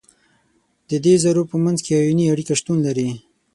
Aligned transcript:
د 0.89 0.91
دې 1.05 1.13
ذرو 1.23 1.43
په 1.51 1.55
منځ 1.63 1.77
کې 1.85 1.97
آیوني 2.01 2.25
اړیکه 2.33 2.53
شتون 2.59 2.77
لري. 2.87 3.09